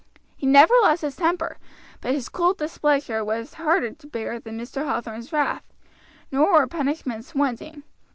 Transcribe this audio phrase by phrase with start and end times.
[0.35, 1.59] He never lost his temper;
[2.01, 4.83] but his cold displeasure was harder to bear than Mr.
[4.83, 5.71] Hathorn's wrath;
[6.31, 7.83] nor were punishments wanting.